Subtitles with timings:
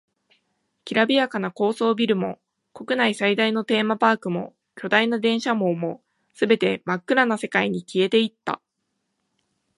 [0.83, 2.39] きらびやかな高層ビルも、
[2.73, 6.01] 国内最大のテーマパークも、巨大な電車網も、
[6.33, 8.59] 全て真っ暗な世界に消えていった。